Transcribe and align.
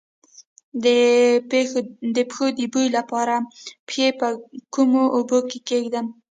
د 2.15 2.17
پښو 2.29 2.45
د 2.59 2.61
بوی 2.71 2.87
لپاره 2.97 3.35
پښې 3.87 4.07
په 4.19 4.27
کومو 4.73 5.03
اوبو 5.15 5.39
کې 5.49 5.59
کیږدم؟ 5.69 6.05